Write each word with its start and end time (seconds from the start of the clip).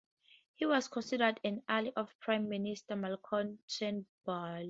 He 0.55 0.65
was 0.65 0.87
considered 0.87 1.39
an 1.43 1.61
ally 1.69 1.91
of 1.95 2.19
Prime 2.21 2.49
Minister 2.49 2.95
Malcolm 2.95 3.59
Turnbull. 3.67 4.59